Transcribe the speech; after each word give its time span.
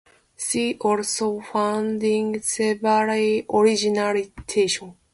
She 0.35 0.77
also 0.79 1.41
founded 1.41 2.43
several 2.43 3.43
organizations. 3.51 4.95